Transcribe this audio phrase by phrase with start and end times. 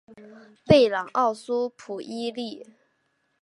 [0.65, 2.65] 贝朗奥苏普伊利。